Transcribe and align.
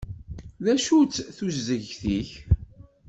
Acu-tt 0.73 1.27
tuzegt-ik? 1.35 2.31